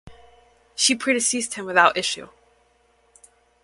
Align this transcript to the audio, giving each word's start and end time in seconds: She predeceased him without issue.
She 0.73 0.95
predeceased 0.95 1.53
him 1.53 1.65
without 1.67 1.95
issue. 1.95 2.27